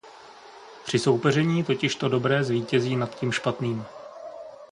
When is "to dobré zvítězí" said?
1.95-2.95